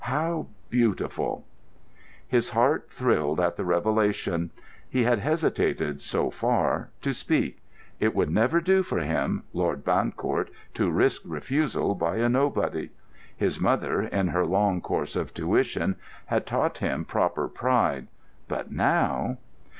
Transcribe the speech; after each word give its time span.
How 0.05 0.47
beautiful! 0.71 1.45
His 2.27 2.49
heart 2.49 2.89
thrilled 2.89 3.39
at 3.39 3.55
the 3.55 3.63
revelation. 3.63 4.49
He 4.89 5.03
had 5.03 5.19
hesitated, 5.19 6.01
so 6.01 6.31
far, 6.31 6.89
to 7.01 7.13
speak. 7.13 7.59
It 7.99 8.15
would 8.15 8.31
never 8.31 8.61
do 8.61 8.81
for 8.81 8.97
him—Lord 8.97 9.85
Bancourt—to 9.85 10.89
risk 10.89 11.21
refusal 11.23 11.93
by 11.93 12.15
a 12.15 12.29
nobody. 12.29 12.89
His 13.37 13.59
mother, 13.59 14.01
in 14.01 14.29
her 14.29 14.43
long 14.47 14.81
course 14.81 15.15
of 15.15 15.35
tuition, 15.35 15.97
had 16.25 16.47
taught 16.47 16.79
him 16.79 17.05
proper 17.05 17.47
pride. 17.47 18.07
But 18.47 18.71
now.... 18.71 19.37